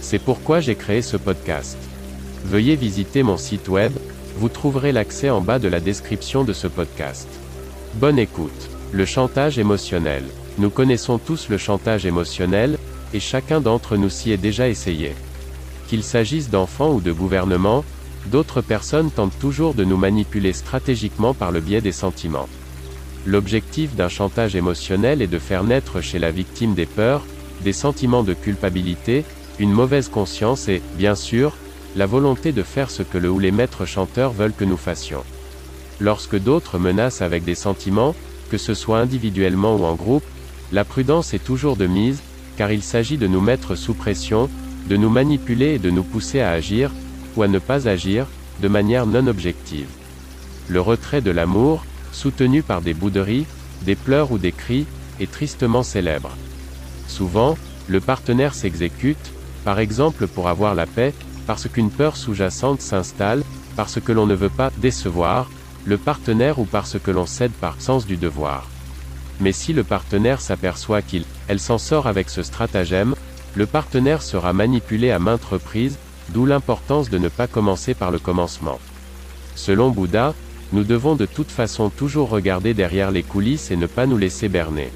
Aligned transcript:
C'est 0.00 0.18
pourquoi 0.18 0.60
j'ai 0.60 0.74
créé 0.74 1.02
ce 1.02 1.16
podcast. 1.16 1.76
Veuillez 2.44 2.76
visiter 2.76 3.22
mon 3.22 3.36
site 3.36 3.68
web, 3.68 3.92
vous 4.36 4.48
trouverez 4.48 4.92
l'accès 4.92 5.30
en 5.30 5.40
bas 5.40 5.58
de 5.58 5.68
la 5.68 5.80
description 5.80 6.44
de 6.44 6.52
ce 6.52 6.68
podcast. 6.68 7.28
Bonne 7.94 8.18
écoute. 8.18 8.70
Le 8.92 9.04
chantage 9.04 9.58
émotionnel. 9.58 10.24
Nous 10.58 10.70
connaissons 10.70 11.18
tous 11.18 11.48
le 11.48 11.58
chantage 11.58 12.06
émotionnel, 12.06 12.78
et 13.12 13.20
chacun 13.20 13.60
d'entre 13.60 13.96
nous 13.96 14.08
s'y 14.08 14.30
est 14.30 14.36
déjà 14.36 14.68
essayé. 14.68 15.14
Qu'il 15.88 16.02
s'agisse 16.02 16.50
d'enfants 16.50 16.92
ou 16.92 17.00
de 17.00 17.12
gouvernements, 17.12 17.84
d'autres 18.26 18.60
personnes 18.60 19.10
tentent 19.10 19.38
toujours 19.38 19.74
de 19.74 19.84
nous 19.84 19.96
manipuler 19.96 20.52
stratégiquement 20.52 21.34
par 21.34 21.50
le 21.50 21.60
biais 21.60 21.80
des 21.80 21.92
sentiments. 21.92 22.48
L'objectif 23.26 23.94
d'un 23.94 24.08
chantage 24.08 24.56
émotionnel 24.56 25.20
est 25.20 25.26
de 25.26 25.38
faire 25.38 25.64
naître 25.64 26.00
chez 26.00 26.18
la 26.18 26.30
victime 26.30 26.74
des 26.74 26.86
peurs, 26.86 27.26
des 27.62 27.72
sentiments 27.72 28.22
de 28.22 28.34
culpabilité, 28.34 29.24
une 29.58 29.72
mauvaise 29.72 30.08
conscience 30.08 30.68
et, 30.68 30.82
bien 30.96 31.14
sûr, 31.14 31.56
la 31.96 32.06
volonté 32.06 32.52
de 32.52 32.62
faire 32.62 32.90
ce 32.90 33.02
que 33.02 33.18
le 33.18 33.30
ou 33.30 33.38
les 33.38 33.50
maîtres 33.50 33.86
chanteurs 33.86 34.32
veulent 34.32 34.52
que 34.52 34.64
nous 34.64 34.76
fassions. 34.76 35.24
Lorsque 36.00 36.38
d'autres 36.38 36.78
menacent 36.78 37.22
avec 37.22 37.44
des 37.44 37.54
sentiments, 37.54 38.14
que 38.50 38.58
ce 38.58 38.74
soit 38.74 38.98
individuellement 38.98 39.76
ou 39.76 39.84
en 39.84 39.94
groupe, 39.94 40.24
la 40.70 40.84
prudence 40.84 41.34
est 41.34 41.44
toujours 41.44 41.76
de 41.76 41.86
mise, 41.86 42.22
car 42.56 42.70
il 42.70 42.82
s'agit 42.82 43.16
de 43.16 43.26
nous 43.26 43.40
mettre 43.40 43.74
sous 43.74 43.94
pression, 43.94 44.48
de 44.88 44.96
nous 44.96 45.10
manipuler 45.10 45.74
et 45.74 45.78
de 45.78 45.90
nous 45.90 46.02
pousser 46.02 46.40
à 46.40 46.50
agir, 46.50 46.92
ou 47.36 47.42
à 47.42 47.48
ne 47.48 47.58
pas 47.58 47.88
agir, 47.88 48.26
de 48.60 48.68
manière 48.68 49.06
non 49.06 49.26
objective. 49.26 49.88
Le 50.68 50.80
retrait 50.80 51.20
de 51.20 51.30
l'amour, 51.30 51.84
soutenu 52.12 52.62
par 52.62 52.82
des 52.82 52.94
bouderies, 52.94 53.46
des 53.82 53.94
pleurs 53.96 54.32
ou 54.32 54.38
des 54.38 54.52
cris, 54.52 54.86
est 55.20 55.30
tristement 55.30 55.82
célèbre. 55.82 56.30
Souvent, 57.06 57.56
le 57.86 58.00
partenaire 58.00 58.54
s'exécute, 58.54 59.32
par 59.68 59.80
exemple 59.80 60.26
pour 60.26 60.48
avoir 60.48 60.74
la 60.74 60.86
paix, 60.86 61.12
parce 61.46 61.68
qu'une 61.68 61.90
peur 61.90 62.16
sous-jacente 62.16 62.80
s'installe, 62.80 63.42
parce 63.76 64.00
que 64.00 64.12
l'on 64.12 64.24
ne 64.24 64.34
veut 64.34 64.48
pas 64.48 64.70
décevoir 64.78 65.50
le 65.84 65.98
partenaire 65.98 66.58
ou 66.58 66.64
parce 66.64 66.98
que 66.98 67.10
l'on 67.10 67.26
cède 67.26 67.52
par 67.52 67.78
sens 67.78 68.06
du 68.06 68.16
devoir. 68.16 68.66
Mais 69.40 69.52
si 69.52 69.74
le 69.74 69.84
partenaire 69.84 70.40
s'aperçoit 70.40 71.02
qu'il, 71.02 71.26
elle 71.48 71.60
s'en 71.60 71.76
sort 71.76 72.06
avec 72.06 72.30
ce 72.30 72.42
stratagème, 72.42 73.14
le 73.56 73.66
partenaire 73.66 74.22
sera 74.22 74.54
manipulé 74.54 75.10
à 75.10 75.18
maintes 75.18 75.44
reprises, 75.44 75.98
d'où 76.30 76.46
l'importance 76.46 77.10
de 77.10 77.18
ne 77.18 77.28
pas 77.28 77.46
commencer 77.46 77.92
par 77.92 78.10
le 78.10 78.18
commencement. 78.18 78.80
Selon 79.54 79.90
Bouddha, 79.90 80.32
nous 80.72 80.84
devons 80.84 81.14
de 81.14 81.26
toute 81.26 81.50
façon 81.50 81.90
toujours 81.90 82.30
regarder 82.30 82.72
derrière 82.72 83.10
les 83.10 83.22
coulisses 83.22 83.70
et 83.70 83.76
ne 83.76 83.86
pas 83.86 84.06
nous 84.06 84.16
laisser 84.16 84.48
berner. 84.48 84.90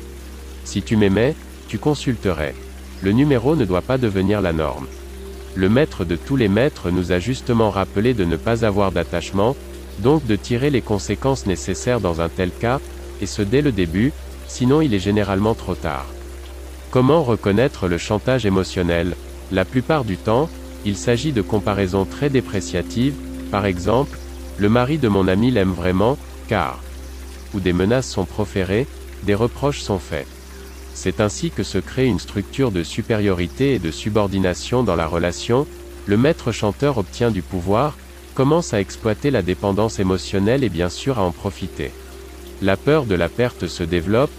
Si 0.64 0.80
tu 0.80 0.96
m'aimais, 0.96 1.36
tu 1.68 1.78
consulterais. 1.78 2.54
Le 3.02 3.10
numéro 3.10 3.56
ne 3.56 3.64
doit 3.64 3.82
pas 3.82 3.98
devenir 3.98 4.40
la 4.40 4.52
norme. 4.52 4.86
Le 5.56 5.68
maître 5.68 6.04
de 6.04 6.14
tous 6.14 6.36
les 6.36 6.48
maîtres 6.48 6.90
nous 6.90 7.10
a 7.10 7.18
justement 7.18 7.70
rappelé 7.70 8.14
de 8.14 8.24
ne 8.24 8.36
pas 8.36 8.64
avoir 8.64 8.92
d'attachement, 8.92 9.56
donc 9.98 10.24
de 10.24 10.36
tirer 10.36 10.70
les 10.70 10.82
conséquences 10.82 11.46
nécessaires 11.46 12.00
dans 12.00 12.20
un 12.20 12.28
tel 12.28 12.50
cas, 12.50 12.80
et 13.20 13.26
ce 13.26 13.42
dès 13.42 13.60
le 13.60 13.72
début, 13.72 14.12
sinon 14.46 14.80
il 14.80 14.94
est 14.94 15.00
généralement 15.00 15.54
trop 15.54 15.74
tard. 15.74 16.06
Comment 16.92 17.22
reconnaître 17.22 17.88
le 17.88 17.98
chantage 17.98 18.46
émotionnel? 18.46 19.16
La 19.50 19.64
plupart 19.64 20.04
du 20.04 20.16
temps, 20.16 20.48
il 20.84 20.96
s'agit 20.96 21.32
de 21.32 21.42
comparaisons 21.42 22.04
très 22.04 22.30
dépréciatives, 22.30 23.14
par 23.50 23.66
exemple, 23.66 24.18
le 24.58 24.68
mari 24.68 24.98
de 24.98 25.08
mon 25.08 25.26
ami 25.26 25.50
l'aime 25.50 25.72
vraiment, 25.72 26.16
car. 26.48 26.80
Où 27.52 27.60
des 27.60 27.72
menaces 27.72 28.08
sont 28.08 28.24
proférées, 28.24 28.86
des 29.24 29.34
reproches 29.34 29.80
sont 29.80 29.98
faits. 29.98 30.26
C'est 30.94 31.20
ainsi 31.20 31.50
que 31.50 31.62
se 31.62 31.78
crée 31.78 32.06
une 32.06 32.18
structure 32.18 32.70
de 32.70 32.82
supériorité 32.82 33.74
et 33.74 33.78
de 33.78 33.90
subordination 33.90 34.82
dans 34.82 34.96
la 34.96 35.06
relation, 35.06 35.66
le 36.06 36.16
maître 36.16 36.52
chanteur 36.52 36.98
obtient 36.98 37.30
du 37.30 37.42
pouvoir, 37.42 37.96
commence 38.34 38.74
à 38.74 38.80
exploiter 38.80 39.30
la 39.30 39.42
dépendance 39.42 39.98
émotionnelle 39.98 40.64
et 40.64 40.68
bien 40.68 40.88
sûr 40.88 41.18
à 41.18 41.22
en 41.22 41.32
profiter. 41.32 41.90
La 42.60 42.76
peur 42.76 43.04
de 43.06 43.14
la 43.14 43.28
perte 43.28 43.66
se 43.66 43.82
développe, 43.82 44.30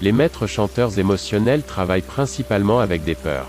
les 0.00 0.12
maîtres 0.12 0.46
chanteurs 0.46 0.98
émotionnels 0.98 1.62
travaillent 1.62 2.02
principalement 2.02 2.80
avec 2.80 3.04
des 3.04 3.14
peurs. 3.14 3.48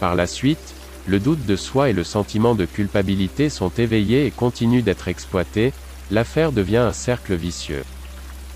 Par 0.00 0.14
la 0.14 0.26
suite, 0.26 0.74
le 1.06 1.18
doute 1.18 1.44
de 1.46 1.56
soi 1.56 1.90
et 1.90 1.92
le 1.92 2.04
sentiment 2.04 2.54
de 2.54 2.64
culpabilité 2.64 3.48
sont 3.48 3.70
éveillés 3.78 4.26
et 4.26 4.30
continuent 4.30 4.82
d'être 4.82 5.08
exploités, 5.08 5.72
l'affaire 6.10 6.52
devient 6.52 6.78
un 6.78 6.92
cercle 6.92 7.34
vicieux. 7.34 7.82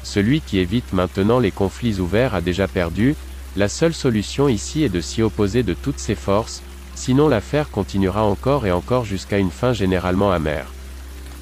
Celui 0.05 0.43
qui 0.43 0.59
évite 0.59 0.93
maintenant 0.93 1.41
les 1.41 1.51
conflits 1.51 1.99
ouverts 1.99 2.35
a 2.35 2.41
déjà 2.41 2.69
perdu, 2.69 3.17
la 3.57 3.69
seule 3.69 3.95
solution 3.95 4.49
ici 4.49 4.85
est 4.85 4.89
de 4.89 5.01
s'y 5.01 5.23
opposer 5.23 5.63
de 5.63 5.75
toutes 5.75 5.99
ses 5.99 6.15
forces, 6.15 6.63
sinon 6.95 7.29
l'affaire 7.29 7.71
continuera 7.71 8.23
encore 8.23 8.67
et 8.67 8.73
encore 8.73 9.05
jusqu'à 9.05 9.39
une 9.39 9.51
fin 9.51 9.73
généralement 9.73 10.31
amère. 10.31 10.67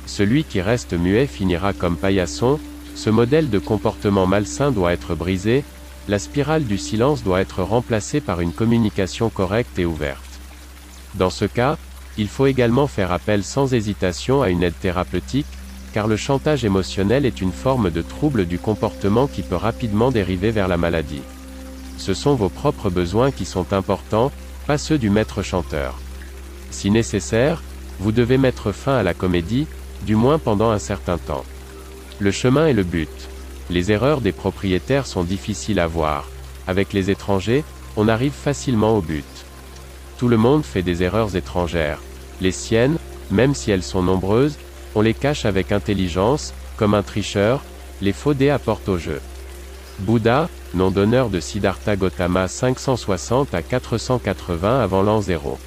Celui 0.07 0.45
qui 0.45 0.61
reste 0.61 0.95
muet 0.95 1.27
finira 1.27 1.73
comme 1.73 1.97
paillasson, 1.97 2.61
ce 2.95 3.11
modèle 3.11 3.51
de 3.51 3.59
comportement 3.59 4.27
malsain 4.27 4.71
doit 4.71 4.93
être 4.93 5.15
brisé, 5.15 5.65
la 6.09 6.19
spirale 6.19 6.65
du 6.65 6.79
silence 6.79 7.23
doit 7.23 7.41
être 7.41 7.63
remplacée 7.63 8.21
par 8.21 8.41
une 8.41 8.53
communication 8.53 9.29
correcte 9.29 9.79
et 9.79 9.87
ouverte. 9.87 10.41
Dans 11.15 11.31
ce 11.31 11.45
cas, 11.45 11.79
il 12.19 12.29
faut 12.29 12.47
également 12.47 12.87
faire 12.87 13.13
appel 13.13 13.43
sans 13.43 13.73
hésitation 13.73 14.43
à 14.43 14.51
une 14.51 14.63
aide 14.63 14.79
thérapeutique, 14.81 15.47
car 15.93 16.07
le 16.07 16.17
chantage 16.17 16.65
émotionnel 16.65 17.27
est 17.27 17.41
une 17.41 17.53
forme 17.53 17.91
de 17.91 18.03
trouble 18.03 18.47
du 18.47 18.59
comportement 18.59 19.27
qui 19.27 19.43
peut 19.43 19.57
rapidement 19.57 20.11
dériver 20.11 20.51
vers 20.51 20.69
la 20.69 20.77
maladie. 20.77 21.23
Ce 21.99 22.15
sont 22.15 22.35
vos 22.35 22.49
propres 22.49 22.91
besoins 22.91 23.31
qui 23.31 23.45
sont 23.45 23.73
importants, 23.73 24.33
pas 24.67 24.79
ceux 24.79 24.99
du 24.99 25.11
maître 25.11 25.43
chanteur. 25.43 25.99
Si 26.71 26.91
nécessaire, 26.91 27.63
vous 28.01 28.13
devez 28.13 28.39
mettre 28.39 28.73
fin 28.73 28.97
à 28.97 29.03
la 29.03 29.15
comédie, 29.15 29.67
du 30.07 30.17
moins 30.17 30.39
pendant 30.39 30.71
un 30.71 30.79
certain 30.79 31.19
temps. 31.19 31.45
Le 32.19 32.31
chemin 32.31 32.67
est 32.67 32.73
le 32.73 32.83
but. 32.83 33.29
Les 33.71 33.93
erreurs 33.93 34.21
des 34.21 34.33
propriétaires 34.33 35.07
sont 35.07 35.25
difficiles 35.25 35.79
à 35.79 35.87
voir. 35.87 36.29
Avec 36.67 36.93
les 36.93 37.11
étrangers, 37.11 37.65
on 37.97 38.09
arrive 38.09 38.33
facilement 38.33 38.97
au 38.97 39.03
but. 39.03 39.25
Tout 40.19 40.29
le 40.29 40.37
monde 40.37 40.65
fait 40.65 40.83
des 40.83 41.03
erreurs 41.03 41.37
étrangères. 41.37 42.01
Les 42.41 42.53
siennes, 42.53 42.97
même 43.31 43.55
si 43.55 43.71
elles 43.71 43.83
sont 43.83 44.03
nombreuses, 44.03 44.59
on 44.95 45.01
les 45.01 45.15
cache 45.15 45.45
avec 45.45 45.73
intelligence, 45.73 46.53
comme 46.77 46.95
un 46.95 47.03
tricheur, 47.03 47.63
les 48.01 48.13
faux 48.13 48.35
dés 48.35 48.51
apportent 48.51 48.89
au 48.89 48.99
jeu. 48.99 49.21
Bouddha, 50.01 50.49
nom 50.75 50.91
d'honneur 50.91 51.29
de 51.29 51.41
Siddhartha 51.41 51.97
Gautama 51.97 52.49
560 52.49 53.55
à 53.55 53.63
480 53.63 54.81
avant 54.81 55.03
l'an 55.03 55.21
0. 55.21 55.59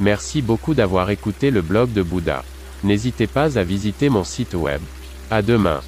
Merci 0.00 0.42
beaucoup 0.42 0.74
d'avoir 0.74 1.10
écouté 1.10 1.50
le 1.50 1.62
blog 1.62 1.92
de 1.92 2.02
Bouddha. 2.02 2.42
N'hésitez 2.82 3.26
pas 3.26 3.58
à 3.58 3.62
visiter 3.62 4.08
mon 4.08 4.24
site 4.24 4.54
web. 4.54 4.80
À 5.30 5.42
demain. 5.42 5.80